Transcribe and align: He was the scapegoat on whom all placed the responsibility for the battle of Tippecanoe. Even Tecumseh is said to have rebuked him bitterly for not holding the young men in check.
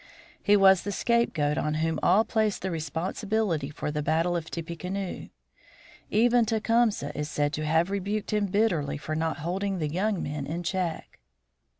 He 0.41 0.57
was 0.57 0.81
the 0.81 0.91
scapegoat 0.91 1.59
on 1.59 1.75
whom 1.75 1.99
all 2.01 2.25
placed 2.25 2.63
the 2.63 2.71
responsibility 2.71 3.69
for 3.69 3.91
the 3.91 4.01
battle 4.01 4.35
of 4.35 4.49
Tippecanoe. 4.49 5.29
Even 6.09 6.43
Tecumseh 6.43 7.11
is 7.15 7.29
said 7.29 7.53
to 7.53 7.65
have 7.67 7.91
rebuked 7.91 8.33
him 8.33 8.47
bitterly 8.47 8.97
for 8.97 9.13
not 9.15 9.37
holding 9.45 9.77
the 9.77 9.89
young 9.93 10.23
men 10.23 10.47
in 10.47 10.63
check. 10.63 11.19